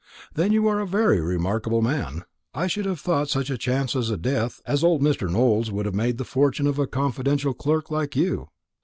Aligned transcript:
"Then 0.33 0.51
you 0.51 0.67
are 0.67 0.79
a 0.79 0.87
very 0.87 1.21
remarkable 1.21 1.83
man. 1.83 2.23
I 2.55 2.65
should 2.65 2.85
have 2.85 2.99
thought 2.99 3.29
such 3.29 3.51
a 3.51 3.55
chance 3.59 3.95
as 3.95 4.09
a 4.09 4.17
death 4.17 4.59
as 4.65 4.83
unexpected 4.83 5.27
as 5.27 5.27
my 5.27 5.27
as 5.27 5.27
old 5.27 5.29
Mr. 5.29 5.29
Nowell's 5.31 5.71
would 5.71 5.85
have 5.85 5.93
made 5.93 6.17
the 6.17 6.23
fortune 6.25 6.65
of 6.65 6.79
a 6.79 6.87
confidential 6.87 7.53
clerk 7.53 7.91
like 7.91 8.15
you." 8.15 8.47